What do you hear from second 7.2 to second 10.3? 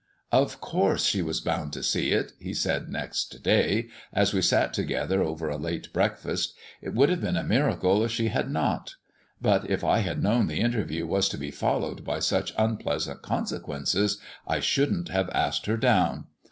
been a miracle if she had not; but if I had